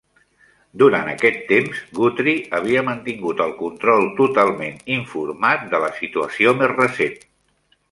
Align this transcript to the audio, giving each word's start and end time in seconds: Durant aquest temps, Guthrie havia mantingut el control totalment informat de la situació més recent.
Durant 0.83 1.09
aquest 1.11 1.35
temps, 1.51 1.81
Guthrie 1.99 2.47
havia 2.59 2.83
mantingut 2.87 3.45
el 3.45 3.53
control 3.61 4.09
totalment 4.23 4.83
informat 4.97 5.71
de 5.75 5.85
la 5.87 5.93
situació 6.03 6.57
més 6.65 6.75
recent. 6.77 7.17